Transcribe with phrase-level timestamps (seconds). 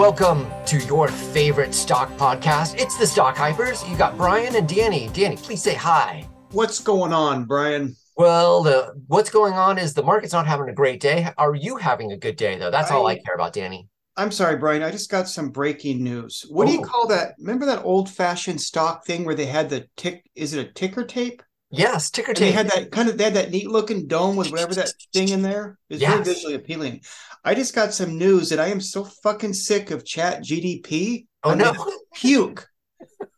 [0.00, 2.74] welcome to your favorite stock podcast.
[2.80, 3.86] It's the Stock Hypers.
[3.86, 5.10] You got Brian and Danny.
[5.12, 6.26] Danny, please say hi.
[6.52, 7.94] What's going on, Brian?
[8.16, 11.28] Well, the what's going on is the market's not having a great day.
[11.36, 12.70] Are you having a good day though?
[12.70, 13.88] That's all I care about, Danny.
[14.16, 14.82] I'm sorry, Brian.
[14.82, 16.46] I just got some breaking news.
[16.48, 16.84] What do you Oh.
[16.84, 17.34] call that?
[17.38, 20.24] Remember that old-fashioned stock thing where they had the tick?
[20.34, 21.42] Is it a ticker tape?
[21.72, 24.74] Yes, ticker And they had that kind of they had that neat-looking dome with whatever
[24.74, 25.78] that thing in there.
[25.90, 26.26] It's very Yes.
[26.26, 27.02] visually appealing.
[27.44, 31.26] I just got some news that I am so fucking sick of Chat GDP.
[31.42, 31.72] oh I'm no.
[32.14, 32.66] puke.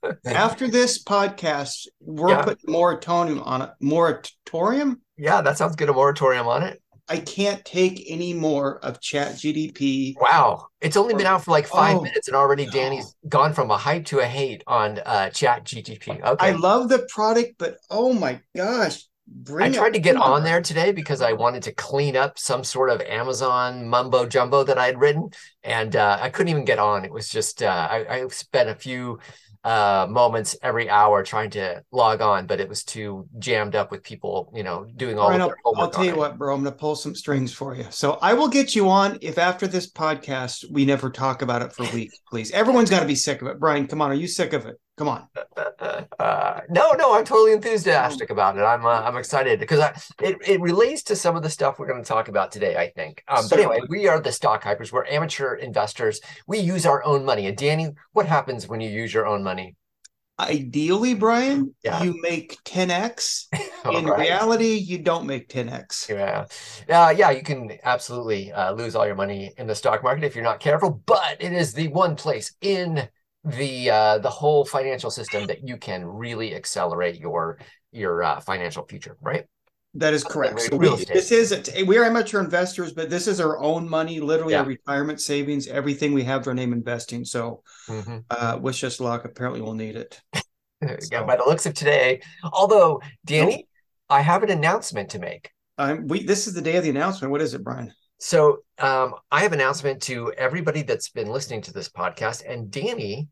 [0.26, 2.42] After this podcast, we're Yeah.
[2.42, 3.70] putting moratorium on it.
[3.80, 5.00] Moratorium.
[5.16, 5.88] Yeah, that sounds good.
[5.88, 6.82] A moratorium on it.
[7.08, 10.14] I can't take any more of Chat GDP.
[10.20, 10.66] Wow.
[10.80, 12.72] It's only been out for like five Oh, minutes and already no.
[12.72, 16.20] Danny's gone from a hype to a hate on uh chat GTP.
[16.40, 20.22] I love the product, but oh my gosh, bring I tried to get on.
[20.22, 24.64] on there today because I wanted to clean up some sort of Amazon mumbo jumbo
[24.64, 25.30] that I had written,
[25.62, 27.04] and uh, I couldn't even get on.
[27.04, 29.18] It was just uh, I, I spent a few
[29.64, 34.02] uh, moments every hour trying to log on, but it was too jammed up with
[34.02, 35.84] people, you know, doing all Brian, of I'll, their homework.
[35.84, 36.54] I'll tell you what, bro.
[36.54, 37.86] I'm gonna pull some strings for you.
[37.90, 41.72] So I will get you on if after this podcast we never talk about it
[41.72, 42.50] for a week, please.
[42.50, 43.60] Everyone's got to be sick of it.
[43.60, 44.76] Brian, come on, are you sick of it?
[45.02, 45.26] Come on.
[46.20, 48.60] Uh, no, no, I'm totally enthusiastic about it.
[48.60, 51.88] I'm uh, I'm excited because I, it it relates to some of the stuff we're
[51.88, 52.76] going to talk about today.
[52.76, 53.24] I think.
[53.26, 54.92] Um, but anyway, we are the stock hypers.
[54.92, 56.20] We're amateur investors.
[56.46, 57.48] We use our own money.
[57.48, 59.74] And Danny, what happens when you use your own money?
[60.38, 62.00] Ideally, Brian, Yeah.
[62.04, 63.46] you make 10x.
[63.92, 64.20] In right.
[64.20, 66.08] reality, you don't make 10x.
[66.08, 66.46] Yeah,
[66.88, 70.36] uh, yeah, you can absolutely uh, lose all your money in the stock market if
[70.36, 71.02] you're not careful.
[71.06, 73.08] But it is the one place in
[73.44, 77.58] the uh, the whole financial system that you can really accelerate your
[77.90, 79.44] your uh, financial future, right?
[79.94, 80.58] That is correct.
[80.60, 84.20] So we, this is a, we are amateur investors, but this is our own money,
[84.20, 84.60] literally Yeah.
[84.60, 85.68] our retirement savings.
[85.68, 87.26] Everything we have, our name investing.
[87.26, 88.24] So Mhm.
[88.30, 89.26] uh, wish us luck.
[89.26, 90.20] Apparently, we'll need it.
[91.12, 92.22] Yeah, by the looks of today.
[92.42, 93.68] Although, Danny,
[94.10, 95.50] I have an announcement to make.
[95.78, 97.30] Um, we this is the day of the announcement.
[97.30, 97.92] What is it, Brian?
[98.22, 102.44] So, um, I have an announcement to everybody that's been listening to this podcast.
[102.48, 103.26] And Danny,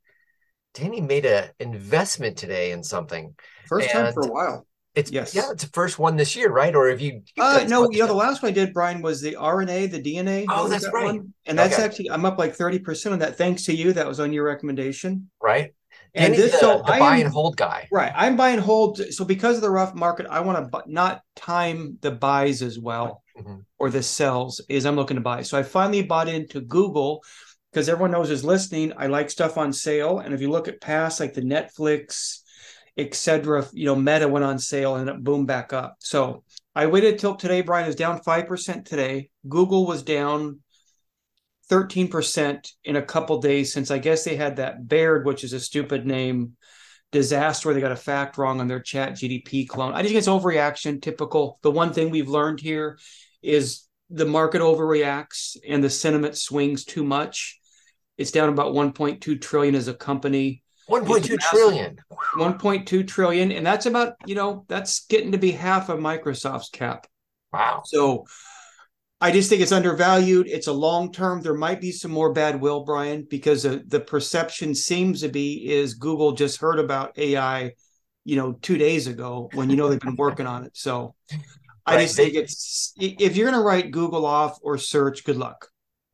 [0.74, 3.32] Danny made an investment today in something.
[3.68, 4.66] First time for a while.
[4.96, 5.32] It's Yes.
[5.32, 6.74] yeah, it's the first one this year, right?
[6.74, 7.22] Or have you?
[7.36, 10.02] you've Uh, no, you know the last one I did, Brian, was the RNA, the
[10.02, 10.44] DNA.
[10.48, 11.04] Oh, that's that right.
[11.04, 11.32] one?
[11.46, 11.84] And that's Okay.
[11.84, 13.38] actually I'm up like thirty percent on that.
[13.38, 13.92] Thanks to you.
[13.92, 15.30] That was on your recommendation.
[15.40, 15.72] right?
[16.14, 17.86] And Danny's this, the, so the I buy am- and hold guy.
[17.92, 18.10] Right.
[18.16, 18.98] I'm buying hold.
[19.14, 23.22] So because of the rough market, I want to not time the buys as well
[23.38, 23.64] Mhm.
[23.78, 25.42] or the sells is I'm looking to buy.
[25.42, 27.22] So I finally bought into Google
[27.70, 28.92] because everyone knows is listening.
[28.96, 30.18] I like stuff on sale.
[30.18, 32.40] And if you look at past like the Netflix,
[32.96, 35.96] etc., you know, Meta went on sale and it boomed back up.
[36.00, 37.62] So I waited till today.
[37.62, 39.30] Brian is down 5% today.
[39.48, 40.60] Google was down
[41.70, 45.60] 13% in a couple days since I guess they had that Bard, which is a
[45.60, 46.56] stupid name,
[47.12, 49.92] disaster where they got a fact wrong on their chat GDP clone.
[49.92, 51.58] I just think it's overreaction, typical.
[51.62, 52.98] The one thing we've learned here
[53.42, 57.58] is the market overreacts and the sentiment swings too much.
[58.18, 60.62] It's down about 1.2 trillion as a company.
[60.86, 61.68] One point two It's massive.
[61.68, 61.96] trillion.
[62.34, 63.52] 1.2 trillion.
[63.52, 67.06] And that's about, you know, that's getting to be half of Microsoft's cap.
[67.52, 67.82] Wow.
[67.84, 68.26] So
[69.20, 70.46] I just think it's undervalued.
[70.48, 71.42] It's a long term.
[71.42, 75.70] There might be some more bad will, Brian, because the, the perception seems to be
[75.70, 77.72] is Google just heard about AI,
[78.24, 80.76] you know, two days ago when you know they've been working on it.
[80.76, 81.14] So
[81.86, 85.36] I Right, just think it's if you're going to write Google off or search, good
[85.36, 85.68] luck.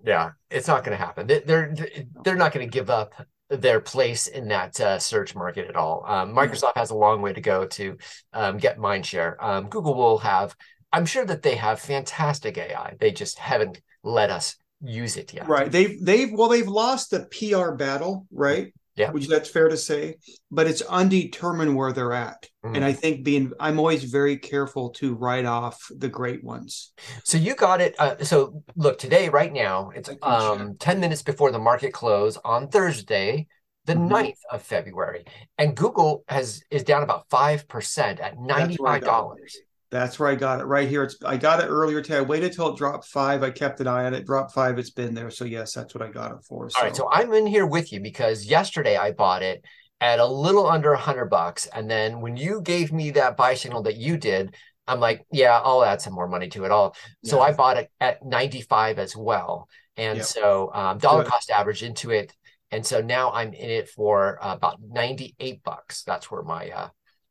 [0.05, 1.27] Yeah, it's not going to happen.
[1.27, 1.75] They- They're
[2.23, 3.15] they're not going to give up
[3.49, 6.05] their place in that uh, search market at all.
[6.07, 7.97] Um, Microsoft has a long way to go to
[8.33, 9.43] um, get mind share.
[9.45, 10.55] Um, Google will have.
[10.93, 12.95] I'm sure that they have fantastic AI.
[13.01, 15.49] They just haven't let us use it yet.
[15.49, 15.71] Right.
[15.71, 18.73] They've they've well they've lost the PR battle, right?
[18.95, 19.11] Yeah.
[19.11, 20.17] Which that's fair to say,
[20.51, 22.49] but it's undetermined where they're at.
[22.65, 22.77] Mhm.
[22.77, 26.93] And I think being I'm always very careful to write off the great ones.
[27.23, 27.95] So you got it.
[27.99, 32.69] Uh, so look, today, right now, it's um, 10 minutes before the market close on
[32.69, 33.49] Thursday,
[33.85, 34.09] the Mhm.
[34.09, 35.27] 9th of February.
[35.59, 39.57] And Google has is down about 5% at That's where I got $95.
[39.91, 40.65] That's where I got it.
[40.65, 41.05] Right here.
[41.05, 42.19] It's I got it earlier today.
[42.19, 43.43] I waited till it dropped five.
[43.43, 44.27] I kept an eye on it.
[44.27, 44.79] Dropped five.
[44.79, 45.31] It's been there.
[45.31, 46.69] So yes, that's what I got it for.
[46.77, 49.65] All right, so I'm in here with you because yesterday I bought it
[50.01, 53.55] at a little under a hundred bucks, and then when you gave me that buy
[53.55, 54.55] signal that you did,
[54.89, 56.71] I'm like, yeah, I'll add some more money to it.
[56.71, 56.95] All
[57.25, 57.45] so Yeah.
[57.45, 60.25] I bought it at 95 as well, and Yeah.
[60.25, 61.31] so um, dollar Good.
[61.31, 62.35] cost average into it,
[62.73, 66.03] and so now I'm in it for uh, about 98 bucks.
[66.03, 66.89] That's where my uh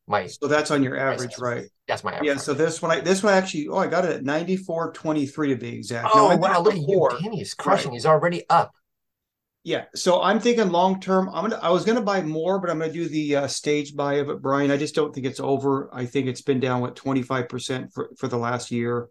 [0.08, 1.66] my so that's on your average, right?
[1.88, 2.28] That's my average.
[2.28, 2.38] Yeah.
[2.38, 5.26] So this one, I this one actually, oh, I got it at ninety four twenty
[5.26, 6.10] three to be exact.
[6.14, 7.10] oh No, wow, look at you.
[7.22, 7.92] Danny is crushing.
[7.92, 8.74] He's already up.
[9.64, 11.28] Yeah, so I'm thinking long term.
[11.34, 11.60] I'm gonna.
[11.62, 14.42] I was gonna buy more, but I'm gonna do the uh, stage buy of it,
[14.42, 14.70] Brian.
[14.70, 15.90] I just don't think it's over.
[15.92, 19.08] I think it's been down with 25 percent for for the last year.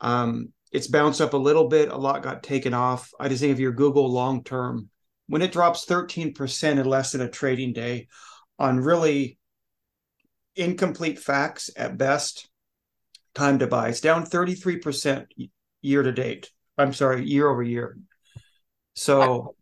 [0.00, 1.90] Um, it's bounced up a little bit.
[1.90, 3.12] A lot got taken off.
[3.20, 4.90] I just think if you're Google long term,
[5.28, 8.08] when it drops 13 percent in less than a trading day,
[8.58, 9.38] on really
[10.56, 12.48] incomplete facts at best,
[13.34, 13.88] time to buy.
[13.88, 15.34] It's down 33 percent
[15.82, 16.50] year to date.
[16.76, 17.96] I'm sorry, year over year.
[18.94, 19.54] So,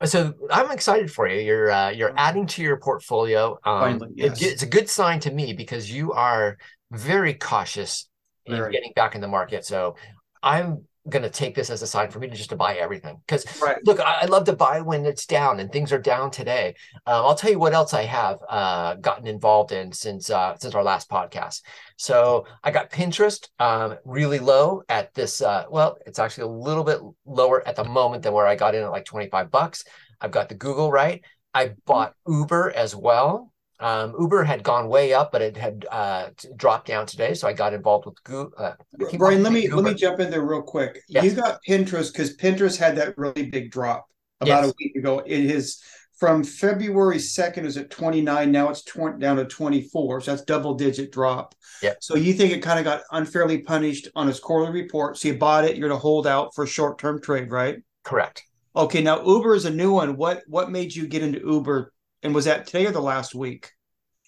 [0.00, 1.40] I, so I'm excited for you.
[1.40, 3.58] You're uh, you're adding to your portfolio.
[3.64, 4.42] Um, Finally, yes.
[4.42, 6.58] it, it's a good sign to me because you are
[6.90, 8.08] very cautious
[8.46, 8.72] in Very.
[8.72, 9.64] getting back in the market.
[9.64, 9.96] So
[10.42, 13.20] I'm going to take this as a sign for me to just to buy everything.
[13.26, 13.78] Because right.
[13.84, 16.74] look I, I love to buy when it's down and things are down today.
[17.06, 20.74] Um, i'll tell you what else i have uh, gotten involved in since uh, since
[20.74, 21.62] our last podcast.
[21.96, 26.84] So i got pinterest um, really low at this uh, well it's actually a little
[26.84, 29.84] bit lower at the moment than where i got in at like 25 bucks.
[30.20, 31.22] I've got the google right.
[31.54, 33.51] I bought uber as well
[33.82, 37.34] um, Uber had gone way up, but it had uh, dropped down today.
[37.34, 38.52] So I got involved with Google.
[38.56, 38.72] Uh,
[39.18, 41.02] Brian, let me say let me jump in there real quick.
[41.08, 41.24] Yes.
[41.24, 44.06] You got Pinterest because Pinterest had that really big drop
[44.40, 44.70] about Yes.
[44.70, 45.18] a week ago.
[45.26, 45.82] It is
[46.18, 48.52] from February second is at twenty nine.
[48.52, 50.20] Now it's 20, down to twenty four.
[50.20, 51.54] So that's double digit drop.
[51.82, 51.96] Yep.
[52.00, 55.18] So you think it kind of got unfairly punished on its quarterly report?
[55.18, 55.76] So you bought it.
[55.76, 57.78] You're going to hold out for short term trade, right?
[58.04, 58.44] Correct.
[58.76, 59.02] Okay.
[59.02, 60.16] Now Uber is a new one.
[60.16, 61.92] What what made you get into Uber?
[62.22, 63.70] And was that today or the last week?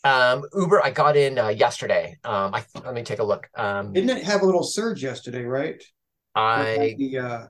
[0.03, 2.19] Um, Uber, I got in uh, yesterday.
[2.25, 3.49] Um, I let me take a look.
[3.57, 5.83] Um, Didn't it have a little surge yesterday, right?
[6.35, 7.47] I the uh,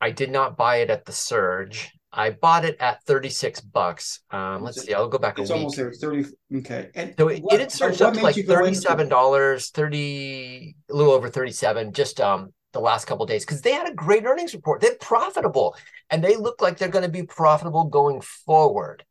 [0.00, 1.90] I did not buy it at the surge.
[2.14, 4.20] I bought it at 36 bucks.
[4.30, 4.92] Um, let's see.
[4.92, 5.56] I'll go back a It's week.
[5.56, 5.88] almost there.
[5.88, 6.26] It's 30.
[6.58, 6.90] Okay.
[6.94, 8.66] And So it, what- it had surged up to like you go into it?
[8.68, 13.60] thirty-seven dollars, thirty, a little over thirty-seven, just um the last couple of days because
[13.60, 14.80] they had a great earnings report.
[14.80, 15.76] They're profitable,
[16.08, 19.04] and they look like they're going to be profitable going forward.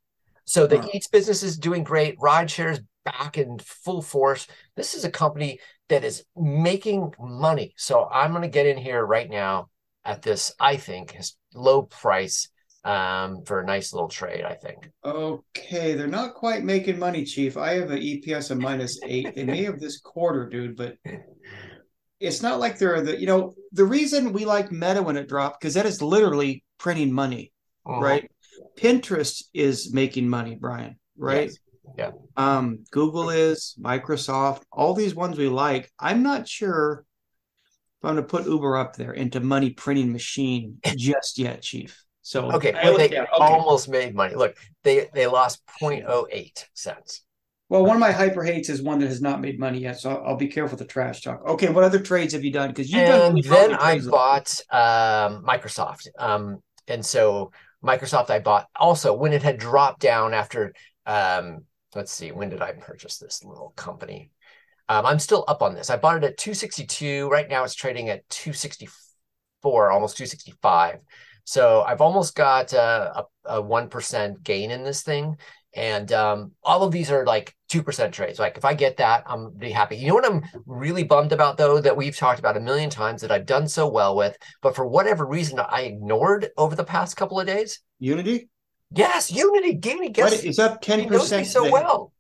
[0.52, 0.90] So the Huh.
[0.94, 2.20] Eats business is doing great.
[2.20, 4.48] Rideshare is back in full force.
[4.76, 7.74] This is a company that is making money.
[7.78, 9.70] So I'm going to get in here right now
[10.04, 12.50] at this, I think, is low price
[12.84, 14.44] um, for a nice little trade.
[14.44, 14.90] I think.
[15.06, 17.56] Okay, they're not quite making money, Chief.
[17.56, 19.34] I have an EPS of minus eight.
[19.34, 20.98] They may have this quarter, dude, but
[22.20, 25.62] it's not like they're the you know the reason we like Meta when it dropped
[25.62, 27.54] because that is literally printing money,
[27.88, 28.02] Mhm.
[28.02, 28.32] right?
[28.78, 31.50] Pinterest is making money, Brian, right?
[31.50, 31.58] Yes.
[31.98, 32.12] Yeah.
[32.38, 35.92] Um, Google is, Microsoft, all these ones we like.
[36.00, 37.06] I'm not sure
[38.00, 42.04] if I'm going to put Uber up there into money printing machine just yet, Chief.
[42.22, 43.28] So Okay, looked they okay.
[43.32, 44.36] almost made money.
[44.36, 47.24] Look, they they lost 0.08 cents.
[47.68, 50.12] Well, one of my hyper hates is one that has not made money yet, so
[50.12, 51.42] I'll, I'll be careful with the trash talk.
[51.48, 52.70] Okay, what other trades have you done?
[52.70, 56.08] Because you've done And really then I bought um, Microsoft.
[56.20, 57.52] Um, and so
[57.84, 60.74] Microsoft I bought also when it had dropped down after
[61.06, 64.32] um, let's see, when did I purchase this little company?
[64.90, 65.90] Um, I'm still up on this.
[65.90, 67.30] I bought it at 262.
[67.30, 71.00] Right now it's trading at 264, almost 265.
[71.44, 75.38] So I've almost got a, a, a 1% gain in this thing.
[75.74, 78.40] And um, all of these are like 2% trades.
[78.40, 79.96] Like if I get that, I'm be happy.
[79.96, 83.22] You know what I'm really bummed about though, that we've talked about a million times
[83.22, 87.16] that I've done so well with, but for whatever reason I ignored over the past
[87.16, 87.80] couple of days?
[88.00, 88.50] Unity.
[88.94, 92.12] Yes, Unity, What, guess it's up ten he knows me so well.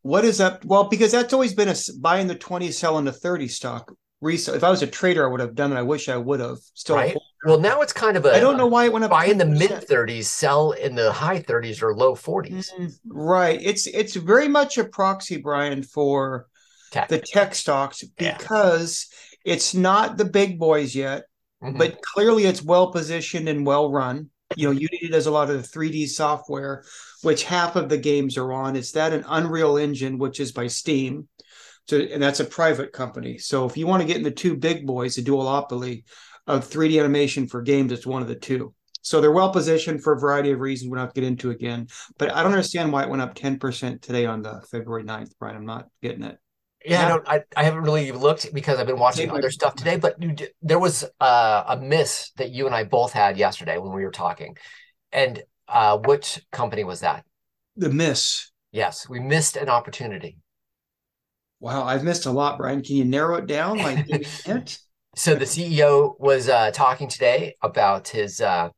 [0.00, 0.64] What is up?
[0.64, 3.92] Well, because that's always been a s- buying the twenty, selling the thirty stock.
[4.20, 4.54] Resale.
[4.54, 5.76] If I was a trader, I would have done it.
[5.76, 6.58] I wish I would have.
[6.74, 7.16] Still, Right.
[7.44, 9.10] Well, now it's kind of a I don't know why it went up.
[9.10, 12.72] buy in the mid 30s, sell in the high 30s or low 40s.
[12.78, 13.60] Mm, Right.
[13.62, 16.46] It's it's very much a proxy, Brian, for
[16.90, 17.08] Tech.
[17.08, 18.36] the tech stocks Yeah.
[18.38, 19.06] because
[19.44, 21.24] it's not the big boys yet.
[21.64, 21.78] Mhm.
[21.78, 24.28] but clearly it's well positioned and well run.
[24.56, 26.84] You know, Unity does a lot of the 3D software,
[27.22, 28.76] which half of the games are on.
[28.76, 31.28] It's that an Unreal Engine, which is by Steam.
[31.88, 33.38] So, and that's a private company.
[33.38, 36.04] So if you want to get in the two big boys, the duopoly
[36.46, 38.74] of 3D animation for games, it's one of the two.
[39.02, 41.86] So they're well positioned for a variety of reasons we're not get into again.
[42.18, 45.54] But I don't understand why it went up 10% today on the February 9th, Brian.
[45.54, 46.38] I'm not getting it.
[46.84, 47.28] Yeah, I don't.
[47.28, 49.96] I, I haven't really looked because I've been watching other stuff today.
[49.96, 53.92] But you, there was uh, a miss that you and I both had yesterday when
[53.92, 54.56] we were talking,
[55.10, 57.24] and uh, which company was that?
[57.76, 58.52] The miss.
[58.70, 60.38] Yes, we missed an opportunity.
[61.60, 62.82] Wow, I've missed a lot, Brian.
[62.82, 63.78] Can you narrow it down?
[63.78, 64.78] Like, give me a hint?
[65.16, 68.68] So the CEO was uh, talking today about his uh,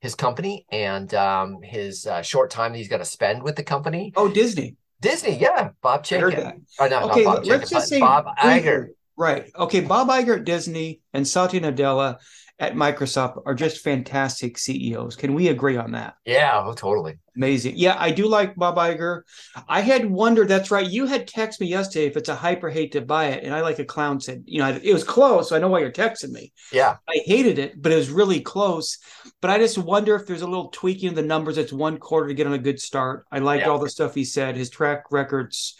[0.00, 3.64] his company and um, his uh, short time that he's going to spend with the
[3.64, 4.12] company.
[4.14, 4.76] Oh, Disney.
[5.00, 6.36] Disney, yeah, Bob I heard Chapek.
[6.36, 6.56] that.
[6.80, 8.88] Okay, not Bob let's just say Bob Iger.
[9.16, 9.50] Right.
[9.56, 9.80] Okay.
[9.80, 12.18] Bob Iger at Disney and Satya Nadella
[12.58, 15.14] at Microsoft are just fantastic CEOs.
[15.16, 16.14] Can we agree on that?
[16.24, 17.18] Yeah, oh, totally.
[17.36, 17.74] Amazing.
[17.76, 19.22] Yeah, I do like Bob Iger.
[19.68, 20.88] I had wondered, that's right.
[20.88, 23.44] You had texted me yesterday if it's a hyper hate to buy it.
[23.44, 25.50] And I like a clown said, you know, it was close.
[25.50, 26.54] So I know why you're texting me.
[26.72, 26.96] Yeah.
[27.06, 28.96] I hated it, but it was really close.
[29.42, 31.58] But I just wonder if there's a little tweaking of the numbers.
[31.58, 33.26] It's one quarter to get on a good start.
[33.30, 33.68] I liked Yeah.
[33.72, 34.56] all the stuff he said.
[34.56, 35.78] His track records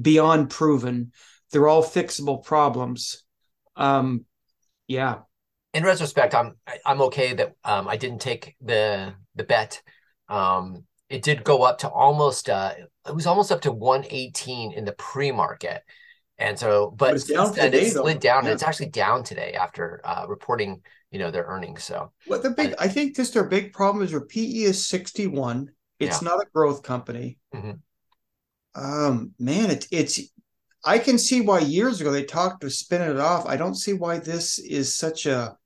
[0.00, 1.12] beyond proven.
[1.52, 3.22] They're all fixable problems.
[3.76, 4.24] Um,
[4.88, 5.18] yeah.
[5.74, 9.82] In retrospect, I'm I- I'm okay that um, I didn't take the the bet.
[10.28, 12.74] Um, it did go up to almost uh,
[13.06, 15.82] it was almost up to 118 in the pre-market.
[16.38, 20.00] And so, but it's down today, it slid down and it's actually down today after
[20.04, 21.84] uh, reporting, you know, their earnings.
[21.84, 25.70] So What the big, I think this their big problem is their PE is 61.
[26.00, 27.38] It's not a growth company.
[27.54, 27.78] Mhm.
[28.74, 30.20] Um, man, it's it's
[30.84, 33.46] I can see why years ago they talked to spinning it off.
[33.46, 35.56] I don't see why this is such a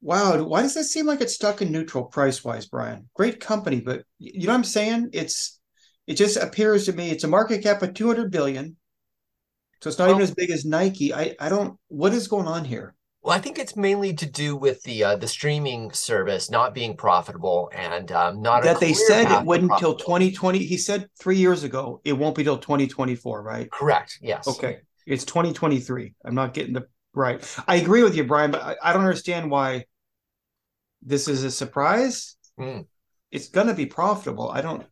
[0.00, 0.42] wow.
[0.42, 3.08] Why does that seem like it's stuck in neutral price wise, Brian?
[3.14, 5.10] Great company, but you know what I'm saying?
[5.12, 5.60] It's
[6.06, 8.76] it just appears to me it's a market cap of 200 billion.
[9.82, 11.12] So it's not even as big as Nike.
[11.12, 12.94] I I don't what is going on here?
[13.26, 16.96] Well, I think it's mainly to do with the uh, the streaming service not being
[16.96, 19.98] profitable and um, not a that they said it wouldn't profitability.
[19.98, 24.18] 2020 he said three years ago it won't be till 2024 right Correct.
[24.22, 24.46] Yes.
[24.46, 28.76] okay it's 2023 i'm not getting the right i agree with you brian but i,
[28.82, 29.86] I don't understand why
[31.02, 32.86] this is a surprise Mm.
[33.30, 34.86] it's gonna be profitable i don't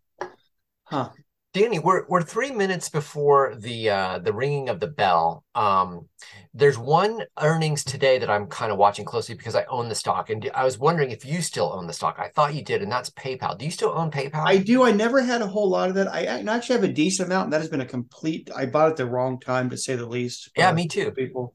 [0.85, 1.11] huh
[1.55, 5.45] Danny, we're we're three minutes before the uh, the ringing of the bell.
[5.55, 6.09] Um,
[6.53, 10.31] there's one earnings today that I'm kind of watching closely because I own the stock,
[10.31, 12.17] and I was wondering if you still own the stock.
[12.19, 13.57] I thought you did, and that's PayPal.
[13.57, 14.45] Do you still own PayPal?
[14.45, 16.93] i do i never had a whole lot of that i, I actually have a
[16.93, 19.77] decent amount and that has been a complete i bought it the wrong time to
[19.77, 21.13] say the least yeah, uh, me too.
[21.13, 21.55] people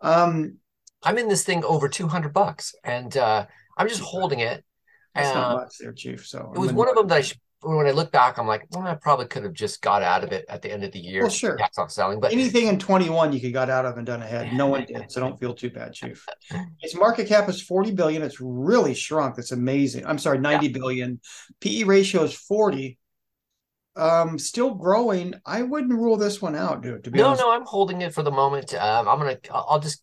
[0.00, 0.58] um
[1.02, 4.64] I'm in this thing over 200 bucks, and uh, I'm just holding it.
[5.14, 7.86] that's not much there chief so it was one of them that I sh- when
[7.86, 10.44] I look back, I'm like, well, I probably could have just got out of it
[10.48, 11.22] at the end of the year.
[11.22, 11.56] Well, sure.
[11.56, 14.52] tax off selling, but anything in 21 you could got out of and done ahead
[14.52, 16.24] no one did so don't feel too bad chief
[16.82, 21.20] its market cap is 40 billion it's really shrunk it's amazing i'm sorry 90 billion.
[21.60, 22.98] pe ratio is 40
[23.96, 27.52] um still growing i wouldn't rule this one out dude to be no, honest no,
[27.52, 28.74] I'm holding it for the moment.
[28.74, 30.02] Um, I'm gonna, I'll I'll just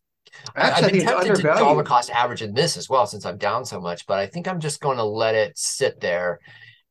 [0.55, 3.65] Actually, I've been tempted to dollar cost average in this as well since I'm down
[3.65, 6.39] so much, but I think I'm just going to let it sit there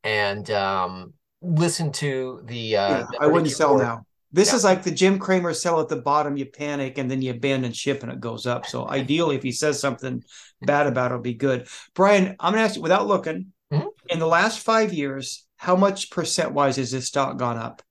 [0.04, 2.76] and um, listen to the.
[2.76, 4.56] Uh, yeah, the i wouldn't sell now this Yeah.
[4.56, 7.72] is like the jim cramer sell at the bottom you panic and then you abandon
[7.72, 10.22] ship and it goes up so ideally if he says something
[10.62, 13.88] bad about it, it'll be good brian i'm gonna ask you without looking Mhm.
[14.08, 17.82] in the last five years how much percent wise has this stock gone up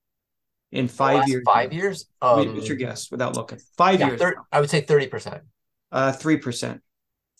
[0.72, 2.04] in five years Five years.
[2.20, 3.60] Um, what's your guess without looking?
[3.78, 4.20] Five yeah, years.
[4.20, 5.40] thir- I would say thirty percent.
[5.90, 6.82] Uh, three percent.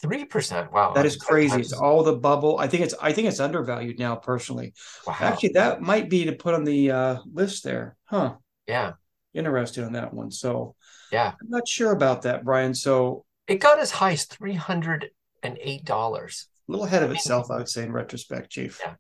[0.01, 0.73] Three percent.
[0.73, 1.61] Wow, That is crazy.
[1.61, 2.59] It's all the bubble.
[2.59, 2.95] I think it's.
[3.03, 4.73] I think it's undervalued now, personally.
[5.07, 5.17] Wow.
[5.21, 8.37] Actually, that might be to put on the uh, list there, huh?
[8.67, 8.93] yeah,
[9.35, 10.31] Interested on that one.
[10.31, 10.77] So
[11.13, 11.33] yeah.
[11.39, 12.75] I'm not sure about that, Brian.
[12.75, 15.11] So It got as high as three hundred
[15.43, 16.49] and eight dollars.
[16.69, 18.81] a little ahead of itself, I would say, in retrospect, Chief.
[18.83, 18.95] Yeah.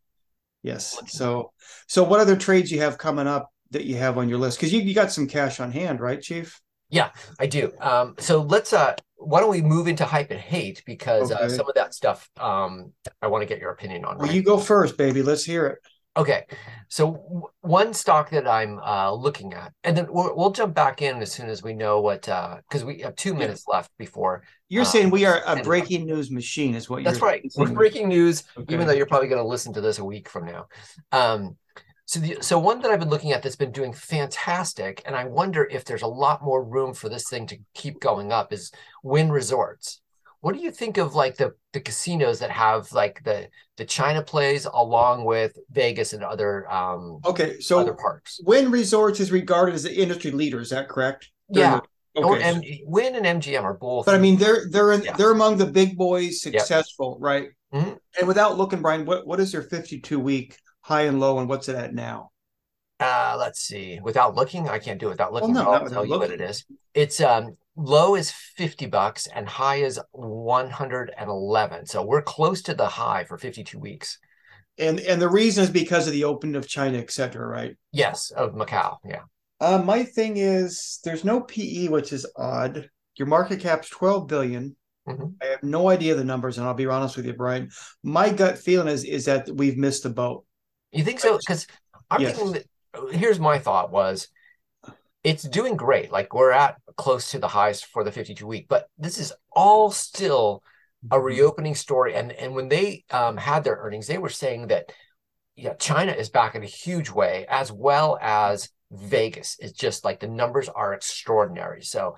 [0.63, 0.99] Yes.
[1.09, 1.53] So,
[1.89, 4.59] so what other trades you have coming up that you have on your list?
[4.59, 6.61] Because you, you got some cash on hand, right, Chief?
[6.91, 7.73] Yeah, I do.
[7.81, 11.67] Um, so let's uh why don't we move into hype and hate because uh, some
[11.67, 12.93] of that stuff um
[13.23, 14.19] I want to get your opinion on.
[14.19, 14.35] Well, right?
[14.35, 15.23] you go first, baby.
[15.23, 15.79] Let's hear it.
[16.15, 16.45] Okay,
[16.89, 21.23] so one stock that I'm uh, looking at, and then we'll, we'll jump back in
[21.23, 24.43] as soon as we know what, because we have two minutes left before.
[24.69, 27.51] You're Uh, saying we are a breaking news machine, is what That's you're right.
[27.57, 28.75] We're breaking news, Okay.
[28.75, 30.67] even though you're probably going to listen to this a week from now.
[31.13, 31.57] Um,
[32.05, 35.25] so, the, so one that I've been looking at that's been doing fantastic, and I
[35.25, 38.71] wonder if there's a lot more room for this thing to keep going up is
[39.03, 40.02] Wynn Resorts.
[40.43, 44.23] What do you think of like the the casinos that have like the the China
[44.23, 48.41] plays along with Vegas and other um Okay, so other parks?
[48.45, 50.61] Wynn Resorts is regarded as the industry leader.
[50.61, 51.31] Is that correct?
[51.49, 51.81] Yeah.
[52.15, 52.43] the- okay.
[52.43, 54.05] M- Wynn and MGM are both.
[54.07, 55.17] but I mean, they're they're in, Yeah.
[55.17, 57.49] they're among the big boys, successful, right?
[57.73, 57.97] Mhm.
[58.19, 61.69] And without looking, Brian, what what is their 52 week high and low, and what's
[61.69, 62.31] it at now?
[62.99, 63.99] Uh, let's see.
[64.03, 65.53] Without looking, I can't do it without looking.
[65.55, 66.65] no, but not I'll tell you what it is.
[66.95, 71.87] It's um low is 50 bucks and high is 111.
[71.87, 74.19] So we're close to the high for 52 weeks.
[74.79, 77.77] And and the reason is because of the opening of China, et cetera, right?
[77.93, 78.97] Yes, of Macau.
[79.05, 79.23] Yeah.
[79.61, 82.89] Uh, my thing is there's no PE, which is odd.
[83.17, 84.75] Your market cap's 12 billion.
[85.07, 85.35] Mhm.
[85.43, 87.71] I have no idea the numbers, and I'll be honest with you, Brian.
[88.03, 90.45] My gut feeling is is that we've missed the boat.
[90.91, 91.37] You think so?
[91.37, 91.67] Because
[92.11, 92.37] I'm Yes.
[92.37, 92.67] thinking that
[93.15, 94.29] here's my thought was
[95.25, 96.11] it's doing great.
[96.11, 99.91] Like we're at close to the highs for the 52 week, but this is all
[99.91, 100.63] still
[101.11, 101.19] a Mm-hmm.
[101.19, 102.15] reopening story.
[102.15, 104.93] And and when they um, had their earnings, they were saying that
[105.57, 109.57] yeah, China is back in a huge way, as well as Vegas.
[109.61, 111.83] It's just like the numbers are extraordinary.
[111.83, 112.17] So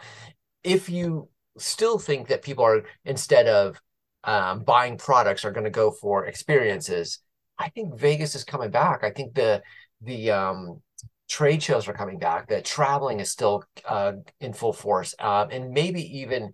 [0.64, 3.80] if you still think that people are instead of
[4.25, 7.20] um, buying products are going to go for experiences,
[7.58, 9.04] I think Vegas is coming back.
[9.04, 9.62] I think the
[10.00, 10.82] the um,
[11.28, 12.48] trade shows are coming back.
[12.48, 16.52] That traveling is still uh, in full force, um, and maybe even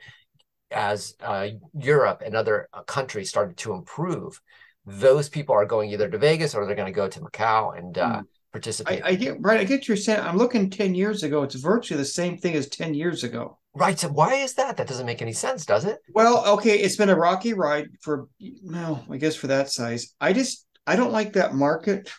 [0.70, 1.48] as uh,
[1.78, 4.40] Europe and other uh, countries started to improve,
[4.86, 7.98] those people are going either to Vegas or they're going to go to Macau and
[7.98, 8.24] uh, Mm.
[8.52, 9.02] participate.
[9.04, 9.60] I, I get right.
[9.60, 10.20] I get your saying.
[10.20, 11.42] I'm looking ten years ago.
[11.42, 13.58] It's virtually the same thing as ten years ago.
[13.74, 13.98] right.
[13.98, 14.76] So why is that?
[14.76, 15.98] That doesn't make any sense, does it?
[16.14, 18.26] Well, okay, it's been a rocky ride for
[18.64, 20.14] well, I guess for that size.
[20.20, 22.10] I just I don't like that market.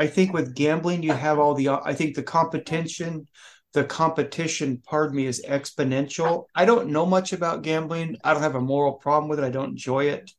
[0.00, 3.28] I think with gambling, you have all the I think the competition,
[3.74, 6.46] the competition, pardon me, is exponential.
[6.54, 8.16] I don't know much about gambling.
[8.24, 9.44] I don't have a moral problem with it.
[9.44, 10.30] I don't enjoy it.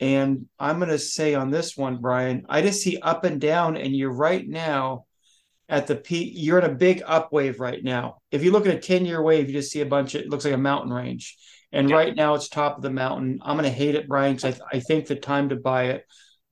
[0.00, 3.78] And I'm going to say on this one, Brian, I just see up and down,
[3.78, 5.06] and you're right now
[5.70, 6.34] at the peak.
[6.34, 8.18] You're in a big up wave right now.
[8.30, 10.28] If you look at a 10 year wave, you just see a bunch of it
[10.28, 11.38] looks like a mountain range.
[11.72, 11.96] And Yeah.
[11.96, 13.38] right now it's top of the mountain.
[13.40, 16.04] I'm going to hate it, Brian, because I, I think the time to buy it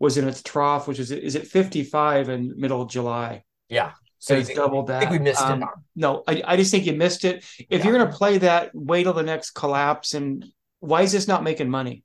[0.03, 3.45] was in its trough, which is is it 55 in middle of July.
[3.69, 3.93] Yeah.
[4.19, 4.99] So it's doubled double I that.
[4.99, 5.69] think we missed Um, it.
[5.95, 7.45] No, I, I just think you missed it.
[7.59, 7.85] If Yeah.
[7.85, 10.15] you're going to play that, wait till the next collapse.
[10.15, 10.45] And
[10.81, 12.03] why is this not making money?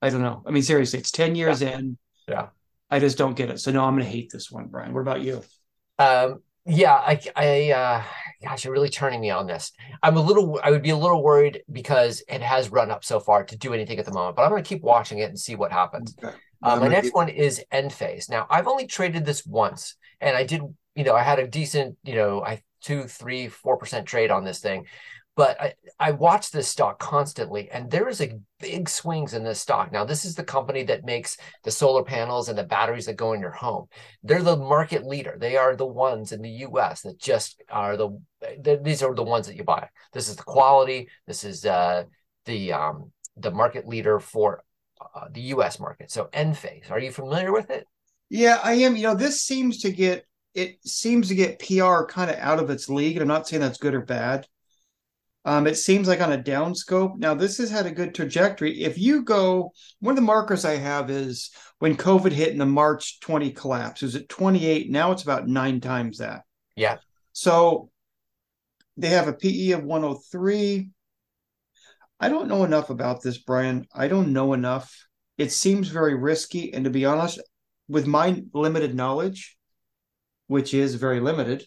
[0.00, 0.44] I don't know.
[0.46, 1.98] I mean, seriously, it's 10 years in.
[2.28, 2.48] Yeah.
[2.90, 3.58] I just don't get it.
[3.58, 4.94] So, no, I'm going to hate this one, Brian.
[4.94, 5.42] What about you?
[5.98, 8.02] Um, yeah, I, I, uh,
[8.44, 9.72] gosh, you're really turning me on this.
[10.02, 13.18] I'm a little, I would be a little worried because it has run up so
[13.18, 15.38] far to do anything at the moment, but I'm going to keep watching it and
[15.38, 16.14] see what happens.
[16.22, 16.34] Okay.
[16.64, 18.30] Uh, my next one is Enphase.
[18.30, 20.62] Now, I've only traded this once, and I did,
[20.94, 24.44] you know, I had a decent, you know, I two, three, four percent trade on
[24.44, 24.86] this thing,
[25.36, 29.60] but I, I watch this stock constantly, and there is a big swings in this
[29.60, 29.90] stock.
[29.90, 33.32] Now, this is the company that makes the solar panels and the batteries that go
[33.32, 33.86] in your home.
[34.22, 35.36] They're the market leader.
[35.38, 37.02] They are the ones in the U.S.
[37.02, 38.20] that just are the.
[38.82, 39.88] These are the ones that you buy.
[40.12, 41.08] This is the quality.
[41.26, 42.04] This is uh,
[42.44, 44.62] the um, the market leader for
[45.14, 45.78] uh, the U.S.
[45.80, 46.10] market.
[46.10, 47.86] So Enphase, are you familiar with it?
[48.30, 48.96] Yeah, I am.
[48.96, 52.70] You know, this seems to get it seems to get PR kind of out of
[52.70, 54.46] its league, and I'm not saying that's good or bad.
[55.44, 57.18] Um, it seems like on a down scope.
[57.18, 58.82] Now, this has had a good trajectory.
[58.82, 62.66] If you go, one of the markers I have is when COVID hit in the
[62.66, 64.02] March 20 collapse.
[64.02, 64.90] It was at 28.
[64.90, 66.44] Now it's about nine times that.
[66.76, 66.96] Yeah.
[67.32, 67.90] So
[68.96, 70.90] they have a PE of 103.
[72.20, 73.86] I don't know enough about this, Brian.
[73.94, 74.94] I don't know enough.
[75.36, 76.72] It seems very risky.
[76.72, 77.40] And to be honest,
[77.88, 79.56] with my limited knowledge,
[80.46, 81.66] which is very limited,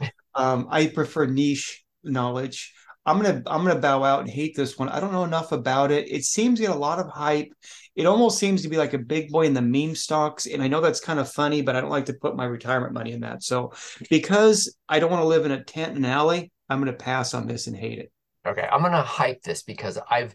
[0.34, 2.72] um, I prefer niche knowledge.
[3.06, 4.88] I'm gonna I'm gonna bow out and hate this one.
[4.88, 6.10] I don't know enough about it.
[6.10, 7.48] It seems to get a lot of hype.
[7.96, 10.68] It almost seems to be like a big boy in the meme stocks, and I
[10.68, 13.20] know that's kind of funny, but I don't like to put my retirement money in
[13.20, 13.42] that.
[13.42, 13.72] So
[14.10, 17.46] because I don't want to live in a tent and alley, I'm gonna pass on
[17.46, 18.12] this and hate it.
[18.46, 20.34] Okay, I'm gonna hype this because I've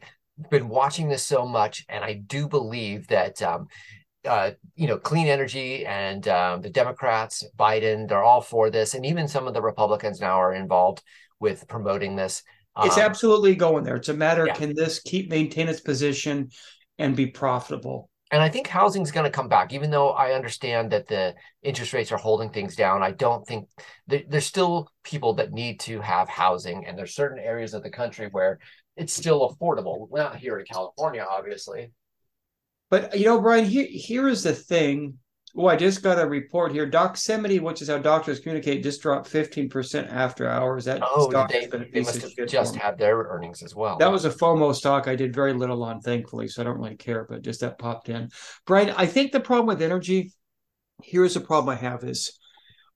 [0.51, 3.67] been watching this so much, and I do believe that um,
[4.25, 9.05] uh, you know, clean energy and um, the Democrats, Biden, they're all for this, and
[9.05, 11.01] even some of the Republicans now are involved
[11.39, 12.43] with promoting this.
[12.83, 13.95] It's Um, absolutely going there.
[13.95, 14.53] It's a matter yeah.
[14.53, 16.49] can this keep maintain its position
[16.97, 18.09] and be profitable?
[18.31, 21.35] And I think housing is going to come back, even though I understand that the
[21.61, 23.03] interest rates are holding things down.
[23.03, 23.69] I don't think
[24.07, 27.91] there, there's still people that need to have housing, and there's certain areas of the
[27.91, 28.59] country where
[28.97, 30.09] it's still affordable.
[30.09, 31.91] We're not here in California, obviously.
[32.89, 35.19] But you know, Brian, here here is the thing.
[35.57, 36.89] Oh, I just got a report here.
[36.89, 40.85] Doximity, which is how doctors communicate, just dropped 15% after hours.
[40.85, 42.81] That Oh, stock they, they must have just for me.
[42.83, 43.97] had their earnings as well.
[43.97, 46.97] That was a FOMO stock I did very little on, thankfully, so I don't really
[46.97, 48.29] care, but just that popped in.
[48.65, 50.33] Brian, I think the problem with energy,
[51.01, 52.37] here's the problem I have is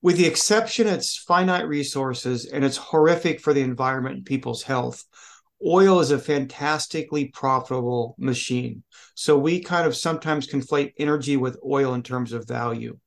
[0.01, 5.03] with the exception it's finite resources and it's horrific for the environment and people's health.
[5.65, 8.83] Oil is a fantastically profitable machine.
[9.15, 12.97] So we kind of sometimes conflate energy with oil in terms of value.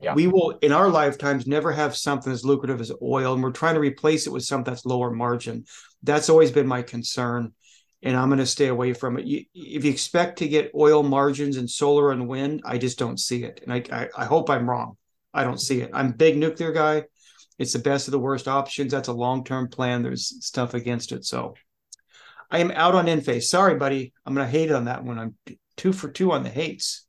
[0.00, 0.14] Yeah.
[0.14, 3.74] We will, in our lifetimes, never have something as lucrative as oil, and we're trying
[3.74, 5.66] to replace it with something that's lower margin.
[6.02, 7.52] That's always been my concern,
[8.02, 9.26] and I'm going to stay away from it.
[9.26, 13.20] You, if you expect to get oil margins in solar and wind, I just don't
[13.20, 14.96] see it, and I, I, I hope I'm wrong.
[15.34, 15.90] I don't see it.
[15.92, 17.04] I'm a big nuclear guy.
[17.58, 18.92] It's the best of the worst options.
[18.92, 20.02] That's a long term plan.
[20.02, 21.54] There's stuff against it, so
[22.50, 23.44] I am out on Enphase.
[23.44, 24.12] Sorry, buddy.
[24.26, 25.18] I'm going to hate on that one.
[25.18, 25.36] I'm
[25.76, 27.06] two for two on the hates.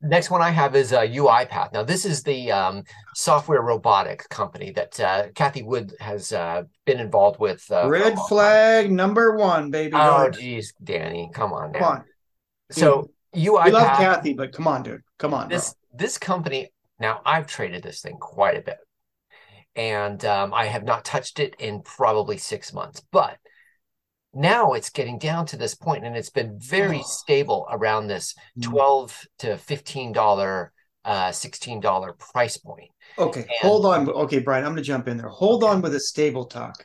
[0.00, 1.72] next one I have is uh, UiPath.
[1.72, 7.00] Now, this is the um, software robotic company that uh, Cathie Wood has uh, been
[7.00, 7.64] involved with.
[7.70, 9.94] Uh, Red flag number one, baby.
[9.94, 11.78] Oh, geez, Danny, come on now.
[11.78, 12.04] Come on.
[12.70, 13.64] So UiPath.
[13.64, 15.02] We love Cathie, but come on, dude.
[15.18, 15.48] Come on.
[15.48, 15.98] This bro.
[15.98, 16.72] this company.
[17.00, 18.78] Now, I've traded this thing quite a bit,
[19.76, 23.38] and um, I have not touched it in probably six months, but
[24.38, 27.06] now it's getting down to this point and it's been very oh.
[27.06, 28.62] stable around this mm.
[28.62, 30.72] 12 to 15 dollar
[31.04, 32.90] uh 16 dollar price point.
[33.18, 34.08] Okay and, hold on.
[34.08, 35.28] Okay brian i'm gonna jump in there.
[35.28, 35.72] Hold okay.
[35.72, 36.84] on with the stable talk.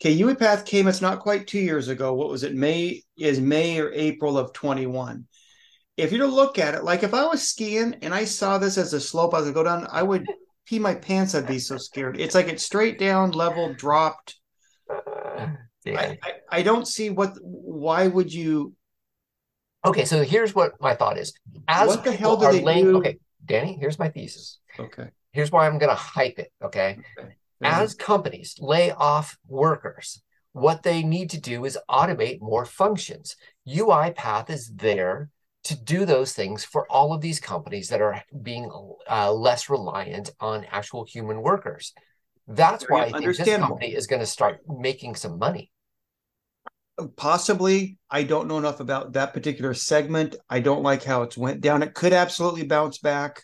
[0.00, 2.14] Okay uipath came it's not quite two years ago.
[2.14, 2.54] What was it?
[2.54, 5.26] May is may or april of 21
[5.96, 8.76] if you to look at it like if i was skiing and i saw this
[8.76, 10.26] as a slope as i go down i would
[10.66, 12.18] pee my pants i'd be so scared.
[12.18, 14.36] It's like it's straight down level dropped
[15.84, 16.00] yeah.
[16.00, 18.74] I, I, I don't see what why would you
[19.84, 21.34] okay so here's what my thought is
[21.68, 22.96] as what the hell do they laying, do?
[22.98, 27.34] okay danny here's my thesis okay here's why i'm gonna hype it okay, okay.
[27.62, 33.36] as companies lay off workers what they need to do is automate more functions
[33.68, 35.30] uipath is there
[35.64, 38.70] to do those things for all of these companies that are being
[39.10, 41.94] uh, less reliant on actual human workers
[42.46, 45.70] that's why I think this company is going to start making some money.
[47.16, 47.98] Possibly.
[48.08, 50.36] I don't know enough about that particular segment.
[50.48, 51.82] I don't like how it's went down.
[51.82, 53.42] It could absolutely bounce back.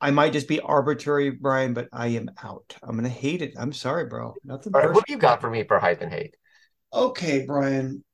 [0.00, 2.76] I might just be arbitrary, Brian, but I am out.
[2.82, 3.54] I'm gonna hate it.
[3.58, 4.34] I'm sorry, bro.
[4.44, 4.72] Nothing.
[4.72, 6.36] Right, what do you got for me for hype and hate?
[6.92, 8.04] Okay, Brian.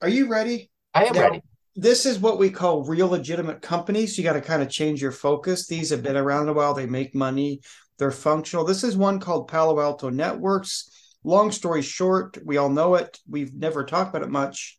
[0.00, 0.70] Are you ready?
[0.94, 1.42] I am now, ready.
[1.76, 4.16] This is what we call real legitimate companies.
[4.16, 5.66] You got to kind of change your focus.
[5.66, 6.74] These have been around a while.
[6.74, 7.60] They make money.
[7.98, 8.64] They're functional.
[8.64, 10.90] This is one called Palo Alto Networks.
[11.22, 13.18] Long story short, we all know it.
[13.28, 14.78] We've never talked about it much.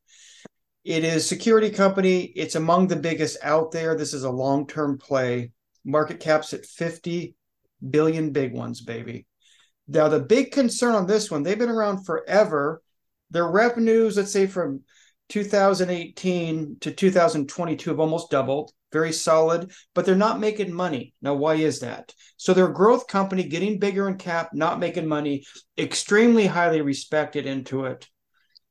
[0.83, 2.23] It is security company.
[2.23, 3.95] It's among the biggest out there.
[3.95, 5.51] This is a long-term play.
[5.85, 7.35] Market caps at 50
[7.87, 9.27] billion big ones, baby.
[9.87, 12.81] Now, the big concern on this one, they've been around forever.
[13.29, 14.81] Their revenues, let's say from
[15.29, 21.13] 2018 to 2022 have almost doubled, very solid, but they're not making money.
[21.21, 22.13] Now, why is that?
[22.37, 25.45] So they're a growth company getting bigger in cap, not making money,
[25.77, 28.07] extremely highly respected into it.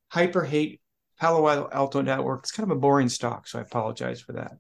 [0.09, 0.81] Hyper hate
[1.19, 2.41] Palo Alto Network.
[2.41, 4.53] It's kind of a boring stock, so I apologize for that.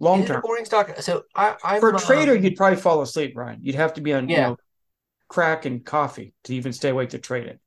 [0.00, 0.42] Long term.
[0.42, 1.00] boring stock.
[1.00, 3.60] So I, I'm, for a trader, um, you'd probably fall asleep, Brian.
[3.62, 4.36] You'd have to be on yeah.
[4.36, 4.56] you know,
[5.28, 7.60] crack and coffee to even stay awake to trade it.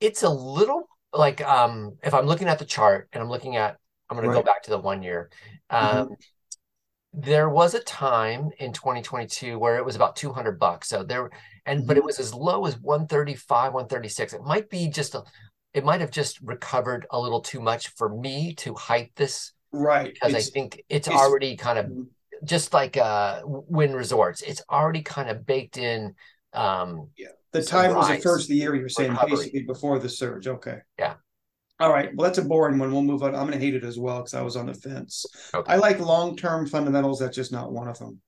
[0.00, 3.76] It's a little like um if I'm looking at the chart and I'm looking at
[4.08, 4.34] I'm going right.
[4.34, 5.30] to go back to the one year.
[5.70, 5.96] Mm-hmm.
[5.96, 6.14] Um, mm-hmm.
[7.16, 10.88] There was a time in 2022 where it was about 200 bucks.
[10.88, 11.30] So there,
[11.64, 12.06] and but it mm-hmm.
[12.06, 14.32] was as low as 135, 136.
[14.32, 15.22] It might be just a,
[15.72, 19.52] it might have just recovered a little too much for me to hype this.
[19.72, 20.12] Right.
[20.14, 22.02] Because it's, I think it's, it's, already kind of mm-hmm.
[22.44, 24.42] just like uh Wynn Resorts.
[24.42, 26.14] It's already kind of baked in.
[26.52, 28.74] Um, yeah the time was the first of the year.
[28.74, 29.36] You were saying recovery.
[29.36, 30.48] basically before the surge.
[30.48, 30.78] Okay.
[30.98, 31.14] Yeah.
[31.80, 32.14] All right.
[32.14, 32.92] Well, that's a boring one.
[32.92, 33.34] We'll move on.
[33.34, 35.26] I'm going to hate it as well because I was on the fence.
[35.52, 35.72] Okay.
[35.72, 37.18] I like long term fundamentals.
[37.18, 38.20] That's just not one of them.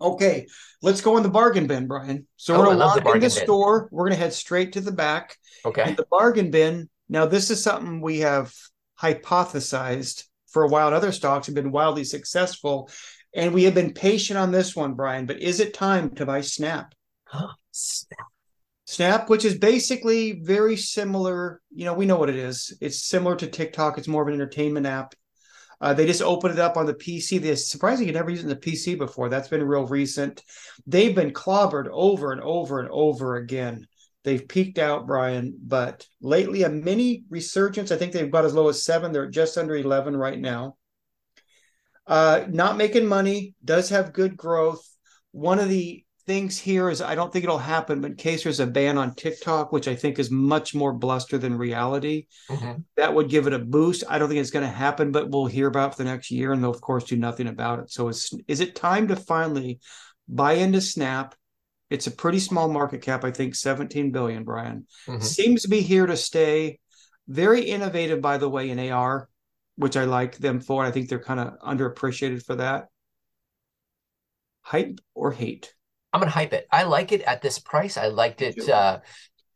[0.00, 0.46] Okay,
[0.80, 2.26] let's go in the bargain bin, Brian.
[2.36, 3.88] So oh, we're going to walk in the store.
[3.90, 5.36] We're going to head straight to the back.
[5.64, 5.90] Okay.
[5.90, 6.88] In the bargain bin.
[7.08, 8.54] Now, this is something we have
[9.00, 10.94] hypothesized for a while.
[10.94, 12.90] Other stocks have been wildly successful,
[13.34, 15.26] and we have been patient on this one, Brian.
[15.26, 16.94] But is it time to buy Snap?
[17.72, 18.26] Snap.
[18.90, 21.60] Snap, which is basically very similar.
[21.70, 22.74] You know, we know what it is.
[22.80, 23.98] It's similar to TikTok.
[23.98, 25.14] It's more of an entertainment app.
[25.78, 27.38] Uh, they just opened it up on the PC.
[27.38, 29.28] They surprisingly never used the PC before.
[29.28, 30.42] That's been real recent.
[30.86, 33.86] They've been clobbered over and over and over again.
[34.24, 37.92] They've peaked out, Brian, but lately a mini resurgence.
[37.92, 39.12] I think they've got as low as seven.
[39.12, 40.78] They're just under 11 right now.
[42.06, 44.82] Uh, not making money, does have good growth.
[45.32, 48.60] One of the things here is I don't think it'll happen, but in case there's
[48.60, 52.82] a ban on TikTok, which I think is much more bluster than reality, mm-hmm.
[52.96, 54.04] that would give it a boost.
[54.08, 56.52] I don't think it's going to happen, but we'll hear about for the next year,
[56.52, 57.90] and they'll of course do nothing about it.
[57.90, 59.80] So is is it time to finally
[60.28, 61.34] buy into Snap?
[61.88, 64.86] It's a pretty small market cap, I think 17 billion, Brian.
[65.06, 65.22] Mm-hmm.
[65.22, 66.78] Seems to be here to stay.
[67.26, 69.28] Very innovative, by the way, in AR,
[69.76, 70.84] which I like them for.
[70.84, 72.88] I think they're kind of underappreciated for that.
[74.60, 75.72] Hype or hate?
[76.12, 76.66] I'm gonna hype it.
[76.70, 77.96] I like it at this price.
[77.96, 79.00] I liked it uh,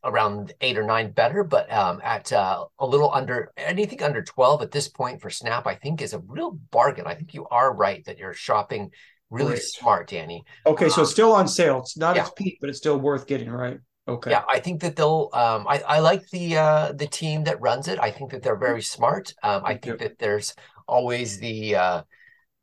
[0.03, 4.61] around eight or nine better, but um, at uh, a little under anything under 12
[4.61, 7.07] at this point for Snap, I think is a real bargain.
[7.07, 8.91] I think you are right that you're shopping
[9.29, 9.63] really Great.
[9.63, 10.43] smart, Danny.
[10.65, 11.79] Okay, so it's um, still on sale.
[11.79, 12.23] It's not yeah.
[12.23, 13.79] its peak, but it's still worth getting, right?
[14.07, 14.31] Okay.
[14.31, 15.29] Yeah, I think that they'll.
[15.33, 17.99] Um, I I like the uh, the team that runs it.
[17.99, 19.33] I think that they're very smart.
[19.41, 20.53] Um, I think that there's
[20.87, 22.01] always the uh,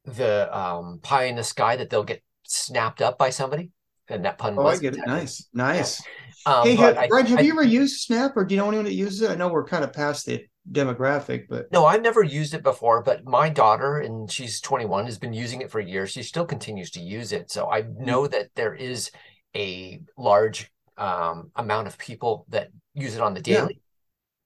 [0.05, 3.70] the um, pie in the sky that they'll get snapped up by somebody.
[4.11, 5.07] And that pun Oh, was I get it.
[5.07, 6.03] Nice, nice.
[6.44, 8.66] Um, hey, have, I- Brian, have I- you ever used Snap, or do you know
[8.68, 9.31] anyone that uses it?
[9.31, 13.03] I know we're kind of past the demographic, but No, I've never used it before,
[13.03, 16.11] but my daughter, and she's 21, has been using it for years.
[16.11, 17.51] She still continues to use it.
[17.51, 19.11] So I know that there is
[19.57, 23.61] a large um, amount of people that use it on the Yeah.
[23.62, 23.81] daily.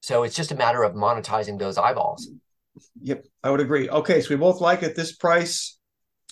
[0.03, 2.29] So it's just a matter of monetizing those eyeballs.
[3.03, 3.88] Yep, I would agree.
[3.90, 5.73] Okay, so we both like it this price.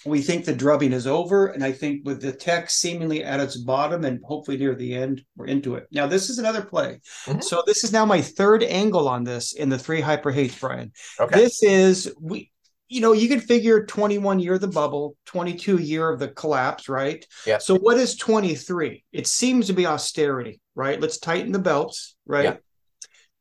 [0.04, 3.56] We think the drubbing is over, and I think with the tech seemingly at its
[3.56, 5.86] bottom and hopefully near the end, we're into it.
[5.92, 7.00] Now, this is another play.
[7.26, 7.42] Mhm.
[7.42, 10.92] So this is now my third angle on this in the three hyper hates, Brian.
[11.20, 11.38] Okay.
[11.38, 12.50] This is we
[12.92, 16.90] you know, you can figure 21 year of the bubble, 22 year of the collapse,
[16.90, 17.26] right?
[17.46, 17.56] Yeah.
[17.56, 19.02] So what is 23?
[19.12, 21.00] It seems to be austerity, right?
[21.00, 22.44] Let's tighten the belts, right?
[22.44, 22.56] Yeah.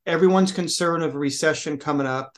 [0.06, 2.38] Everyone's concerned of a recession coming up.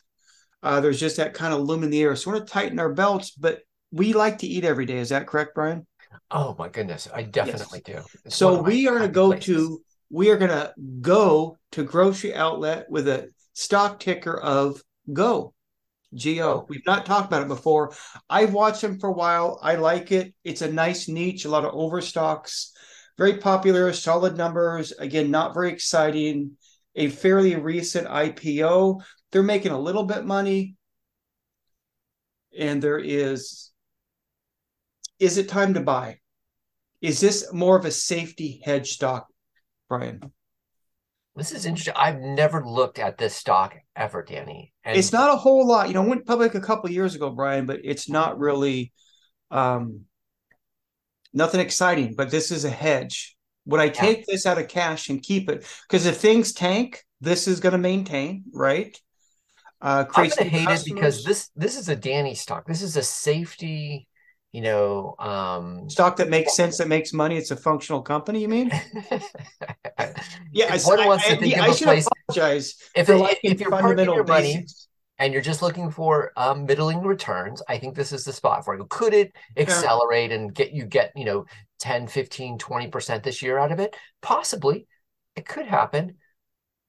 [0.64, 2.16] Uh, there's just that kind of loom in the air.
[2.16, 3.60] So we're going to tighten our belts, but
[3.94, 4.98] we like to eat every day.
[4.98, 5.86] Is that correct, Brian?
[6.32, 8.02] Oh my goodness, I definitely do.
[8.26, 9.46] It's So one of my we are going to go places.
[9.46, 15.54] to we are going to go to grocery outlet with a stock ticker of Go.
[16.16, 16.40] Go.
[16.42, 16.66] Oh.
[16.70, 17.94] We've not talked about it before.
[18.30, 19.60] I've watched them for a while.
[19.62, 20.34] I like it.
[20.44, 22.72] It's a nice niche, a lot of overstocks,
[23.18, 24.92] very popular, solid numbers.
[24.92, 26.58] Again, not very exciting.
[26.96, 29.02] A fairly recent IPO.
[29.32, 30.76] They're making a little bit money.
[32.58, 33.73] And there is
[35.24, 36.20] is it time to buy?
[37.02, 39.28] Is this more of a safety hedge stock,
[39.88, 40.20] Brian?
[41.36, 41.94] This is interesting.
[41.98, 44.74] I've never looked at this stock ever, Danny.
[44.84, 45.88] And it's not a whole lot.
[45.88, 48.92] You know, went public a couple years ago, Brian, but it's not really
[49.50, 50.02] um
[51.34, 52.16] nothing exciting.
[52.16, 53.36] But this is a hedge.
[53.66, 55.66] Would I take this out of cash and keep it?
[55.88, 58.96] Because if things tank, this is going to maintain, right?
[59.82, 62.66] Uh, I'm gonna new hate it because this this is a Danny stock.
[62.66, 64.08] This is a safety,
[64.54, 67.38] you know, um stock that makes sense, that makes money.
[67.38, 68.42] It's a functional company.
[68.42, 68.72] You mean?
[70.52, 73.40] Yeah, I, wants I, to think yeah, of I a should place apologize if it,
[73.44, 74.88] if you're parking fundamental your money basics.
[75.18, 78.78] and you're just looking for um, middling returns, I think this is the spot for
[78.78, 78.86] you.
[78.90, 81.46] Could it accelerate and get you get, you know,
[81.80, 83.96] 10, 15, 20% this year out of it?
[84.22, 84.88] Possibly.
[85.36, 86.18] It could happen.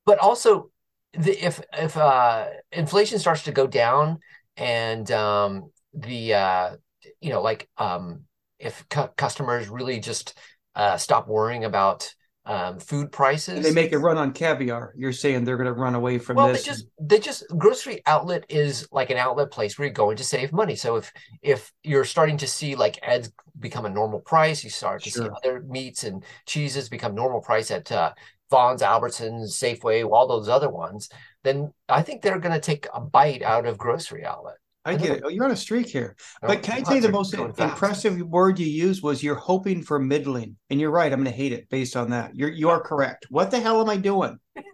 [0.04, 0.70] But also
[1.14, 4.18] the, if if uh, inflation starts to go down
[4.56, 6.76] and um, the uh,
[7.24, 8.24] you know like um,
[8.58, 10.38] if cu customers really just
[10.74, 12.14] uh, stop worrying about
[12.46, 14.92] um, food prices And they make a run on caviar.
[14.94, 16.62] You're saying they're going to run away from well, this.
[16.62, 20.24] they just they just grocery outlet is like an outlet place where you're going to
[20.24, 20.76] save money.
[20.76, 21.10] So if
[21.40, 25.26] if you're starting to see like eggs become a normal price, you start to see
[25.42, 28.12] other meats and cheeses become normal price at uh,
[28.50, 31.08] Vons, Albertsons, Safeway, all those other ones,
[31.42, 34.56] then I think they're going to take a bite out of grocery outlet.
[34.84, 35.22] I get it.
[35.24, 36.16] Oh, you're on a streak here.
[36.42, 37.72] But can I tell you the most are going fast.
[37.72, 40.56] impressive word you used was you're hoping for middling.
[40.68, 41.12] And you're right.
[41.12, 42.34] I'm going to hate it based on that.
[42.34, 43.26] You're you are correct.
[43.30, 44.38] What the hell am I doing?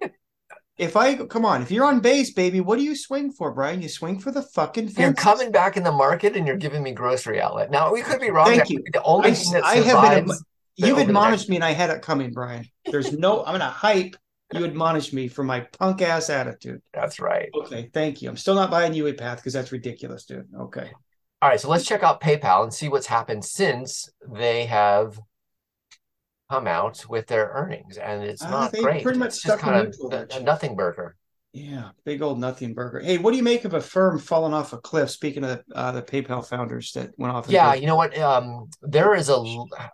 [0.79, 3.83] if I come on, if you're on base, baby, what do you swing for, Brian?
[3.83, 4.99] You swing for the fucking fence.
[4.99, 7.71] You're coming back in the market and you're giving me grocery outlet.
[7.71, 8.47] Now we could be wrong.
[8.47, 8.83] Thank you.
[8.93, 10.37] The only I- thing that I have been.
[10.77, 12.65] You've admonished me and I had it coming, Brian.
[12.87, 14.17] There's no I'm going to hype.
[14.53, 16.83] You admonished me for my punk ass attitude.
[16.93, 17.49] That's right.
[17.55, 18.29] Okay, thank you.
[18.29, 20.49] I'm still not buying UiPath because that's ridiculous, dude.
[20.59, 20.91] Okay.
[21.43, 25.19] All right, so let's check out PayPal and see what's happened since they have
[26.51, 29.03] come out with their earnings, and it's Uh, not great.
[29.05, 31.17] pretty much It's stuck in kind of a, a nothing burger.
[31.53, 33.01] Yeah, big old nothing burger.
[33.01, 35.11] Hey, what do you make of Affirm falling off a cliff?
[35.11, 37.49] Speaking of uh, the PayPal founders that went off.
[37.49, 38.17] Yeah, you know what?
[38.19, 39.37] Um, there is a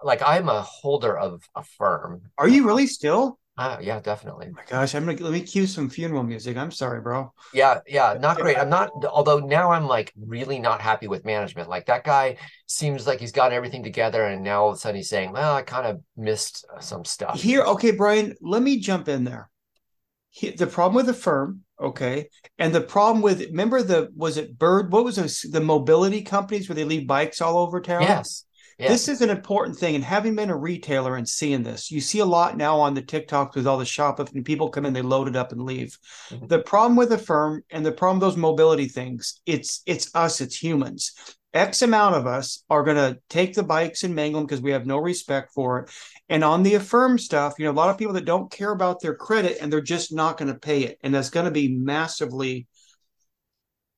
[0.02, 2.22] like I'm a holder of Affirm.
[2.36, 3.38] Are you really still?
[3.58, 4.48] Uh, yeah, definitely.
[4.50, 6.58] Oh my gosh, I'm gonna let me cue some funeral music.
[6.58, 7.32] I'm sorry, bro.
[7.54, 8.58] Yeah, yeah, not great.
[8.58, 11.68] I'm not, although now I'm like really not happy with management.
[11.68, 14.96] Like that guy seems like he's got everything together, and now all of a sudden
[14.96, 18.78] he's saying, "Well, I kind of missed uh, some stuff." Here, okay, Brian, let me
[18.78, 19.48] jump in there.
[20.30, 24.58] He- the problem with the firm, okay, and the problem with remember the was it
[24.58, 24.92] Bird?
[24.92, 28.02] What was those the mobility companies where they leave bikes all over town?
[28.02, 28.44] Yes.
[28.78, 29.94] This is an important thing.
[29.94, 33.02] And having been a retailer and seeing this, you see a lot now on the
[33.02, 34.44] TikToks with all the shoplifting.
[34.44, 35.98] People come in, they load it up and leave.
[36.30, 36.48] Mhm.
[36.48, 40.40] The problem with the firm and the problem with those mobility things, it's it's us,
[40.40, 41.12] it's humans.
[41.54, 44.72] X amount of us are going to take the bikes and mangle them because we
[44.72, 45.90] have no respect for it.
[46.28, 49.00] And on the affirm stuff, you know, a lot of people that don't care about
[49.00, 50.98] their credit and they're just not going to pay it.
[51.02, 52.66] And that's going to be massively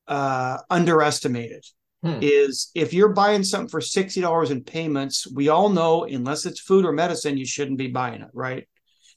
[0.07, 1.65] uh, underestimated
[2.01, 2.19] Hmm.
[2.21, 6.85] is if you're buying something for $60 in payments, we all know, unless it's food
[6.85, 8.69] or medicine, you shouldn't be buying it, right?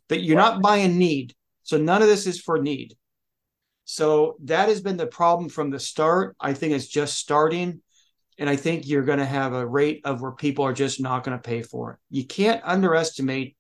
[0.09, 1.33] But you're not buying need.
[1.63, 2.97] So none of this is for need.
[3.85, 6.35] So that has been the problem from the start.
[6.41, 7.83] I think it's just starting.
[8.37, 11.23] And I think you're going to have a rate of where people are just not
[11.23, 11.99] going to pay for it.
[12.11, 13.57] You can't underestimate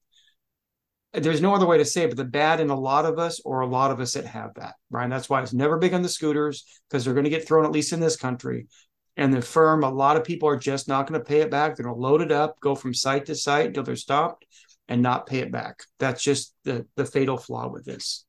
[1.12, 3.40] there's no other way to say it, but the bad in a lot of us
[3.44, 5.10] or a lot of us that have that, Brian.
[5.10, 7.70] That's why it's never big on the scooters because they're going to get thrown, at
[7.70, 8.66] least in this country.
[9.16, 11.76] And the firm, a lot of people are just not going to pay it back.
[11.76, 14.46] They're going to load it up, go from site to site until they're stopped
[14.88, 15.84] and not pay it back.
[15.98, 18.24] That's just the, the fatal flaw with this.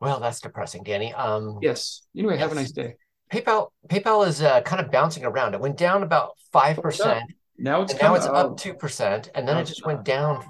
[0.00, 1.12] Well, that's depressing, Danny.
[1.14, 2.02] Um, yes.
[2.16, 2.42] Anyway, yes.
[2.42, 2.96] have a nice day.
[3.32, 5.54] PayPal PayPal is uh, kind of bouncing around.
[5.54, 7.24] It went down about five percent.
[7.56, 10.44] Now it's now it's up two percent, and then it just went down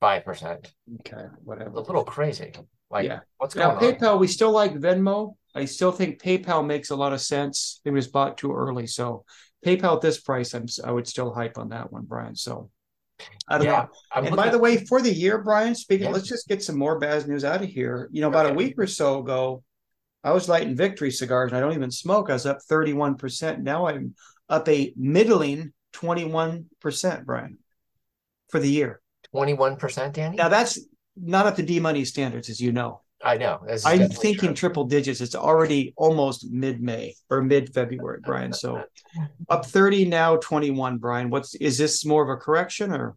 [0.00, 0.72] five percent.
[1.00, 1.76] Okay, whatever.
[1.76, 2.52] a little crazy.
[2.92, 3.20] Like, yeah.
[3.38, 5.34] what's now, going PayPal, we still like Venmo.
[5.54, 7.80] I still think PayPal makes a lot of sense.
[7.84, 9.24] It was bought too early, so
[9.64, 12.36] PayPal at this price, I'm I would still hype on that one, Brian.
[12.36, 12.70] So
[13.48, 13.88] I don't yeah, know.
[14.12, 16.12] I'm and by the way, for the year, Brian, speaking, yeah.
[16.12, 18.08] let's just get some more bad news out of here.
[18.12, 18.54] You know, about okay.
[18.54, 19.62] a week or so ago,
[20.24, 22.30] I was lighting victory cigars and I don't even smoke.
[22.30, 23.60] I was up 31%.
[23.60, 24.14] Now I'm
[24.48, 27.58] up a middling 21%, Brian,
[28.50, 29.00] for the year.
[29.34, 30.36] 21%, Danny?
[30.36, 30.78] Now that's
[31.16, 33.02] not up to D money standards, as you know.
[33.24, 33.60] I know.
[33.84, 34.54] I'm thinking true.
[34.54, 35.20] triple digits.
[35.20, 38.52] It's already almost mid May or mid February, Brian.
[38.52, 38.84] So
[39.48, 41.30] up 30 now, 21, Brian.
[41.30, 43.16] What's is this more of a correction or?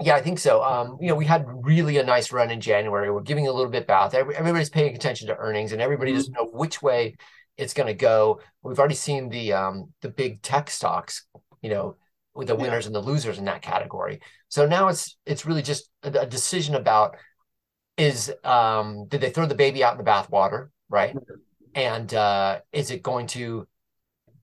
[0.00, 0.62] Yeah, I think so.
[0.62, 3.10] Um, you know, we had really a nice run in January.
[3.10, 4.14] We're giving a little bit back.
[4.14, 6.18] Everybody's paying attention to earnings, and everybody mm-hmm.
[6.18, 7.16] doesn't know which way
[7.56, 8.40] it's going to go.
[8.62, 11.26] We've already seen the um, the big tech stocks,
[11.62, 11.96] you know, with
[12.46, 12.88] the winners yeah.
[12.88, 14.20] and the losers in that category.
[14.48, 17.16] So now it's it's really just a, a decision about
[17.96, 21.16] is um, did they throw the baby out in the bathwater, right?
[21.74, 23.66] And uh, is it going to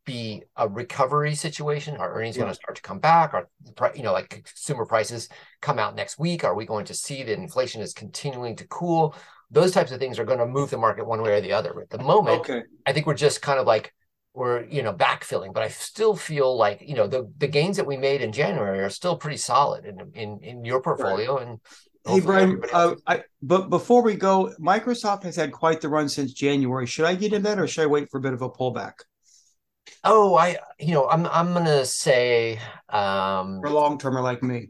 [0.06, 1.96] be a recovery situation?
[1.96, 2.44] Are earnings yeah.
[2.44, 3.34] going to start to come back?
[3.34, 3.48] Are
[3.96, 5.30] you know like consumer prices
[5.62, 6.44] come out next week?
[6.44, 9.16] Are we going to see that inflation is continuing to cool?
[9.52, 11.80] Those types of things are going to move the market one way or the other.
[11.80, 12.64] At the moment, okay.
[12.86, 13.94] I think we're just kind of like
[14.36, 17.88] we're you know backfilling, but I still feel like you know the the gains that
[17.88, 21.48] we made in January are still pretty solid in in in your portfolio right.
[21.48, 21.60] and
[22.08, 26.34] Hey Brian, uh, I, but before we go, Microsoft has had quite the run since
[26.34, 26.86] January.
[26.86, 28.94] Should I get in that, or should I wait for a bit of a pullback?
[30.04, 34.70] Oh, I you know I'm I'm gonna say um, for long termer like me.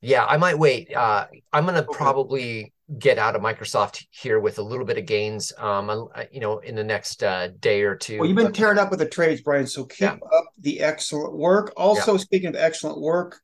[0.00, 0.94] Yeah, I might wait.
[0.94, 1.96] Uh, I'm gonna okay.
[1.96, 5.52] probably get out of Microsoft here with a little bit of gains.
[5.58, 8.18] Um, uh, you know, in the next uh, day or two.
[8.18, 9.66] Well, you've been tearing up with the trades, Brian.
[9.66, 10.12] So keep yeah.
[10.12, 11.72] up the excellent work.
[11.76, 12.18] Also, yeah.
[12.18, 13.40] speaking of excellent work,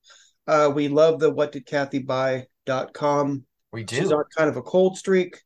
[0.47, 3.45] uh, we love the what did Cathie buy dot com.
[3.73, 3.97] We do.
[3.97, 5.41] She's on kind of a cold streak,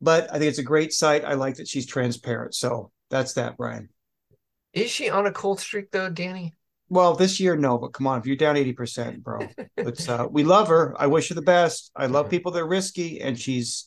[0.00, 1.24] but I think it's a great site.
[1.24, 2.54] I like that she's transparent.
[2.54, 3.88] So that's that, Brian.
[4.74, 6.54] Is she on a cold streak though, Danny?
[6.90, 9.46] Well, this year, no, but come on, if you're down 80%, bro,
[9.76, 10.94] it's uh we love her.
[10.98, 11.90] I wish her the best.
[11.94, 13.86] I love people that are risky and she's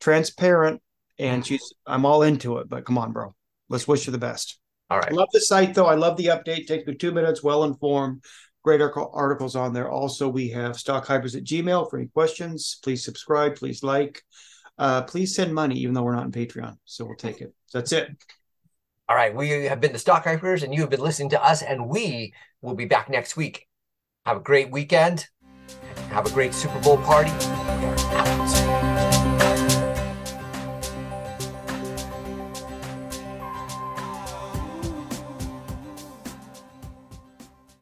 [0.00, 0.82] transparent
[1.18, 3.34] and she's I'm all into it, but come on, bro.
[3.68, 4.58] Let's wish her the best.
[4.90, 5.10] All right.
[5.10, 5.86] I love the site though.
[5.86, 6.66] I love the update.
[6.66, 8.22] Takes me two minutes, well informed.
[8.62, 9.90] Great articles on there.
[9.90, 12.78] Also, we have stock hypers at Gmail for any questions.
[12.82, 13.56] Please subscribe.
[13.56, 14.22] Please like.
[14.78, 16.76] Uh, please send money, even though we're not in Patreon.
[16.86, 17.52] So we'll take it.
[17.72, 18.08] That's it.
[19.08, 19.34] All right.
[19.34, 22.32] We have been the Stock Hypers, and you have been listening to us, and we
[22.62, 23.68] will be back next week.
[24.24, 25.28] Have a great weekend.
[26.08, 27.30] Have a great Super Bowl party.
[27.30, 28.73] We are out.